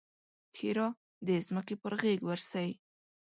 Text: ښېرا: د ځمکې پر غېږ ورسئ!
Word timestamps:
ښېرا: 0.57 0.87
د 1.27 1.29
ځمکې 1.47 1.75
پر 1.81 1.93
غېږ 2.01 2.19
ورسئ! 2.25 2.69